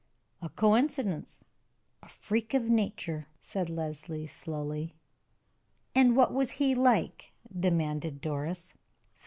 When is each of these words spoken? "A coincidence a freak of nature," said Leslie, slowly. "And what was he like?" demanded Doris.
"A 0.41 0.49
coincidence 0.49 1.45
a 2.01 2.07
freak 2.07 2.55
of 2.55 2.63
nature," 2.67 3.27
said 3.39 3.69
Leslie, 3.69 4.25
slowly. 4.25 4.95
"And 5.93 6.15
what 6.15 6.33
was 6.33 6.53
he 6.57 6.73
like?" 6.73 7.33
demanded 7.59 8.19
Doris. 8.19 8.73